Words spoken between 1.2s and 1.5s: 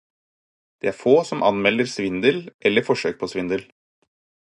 som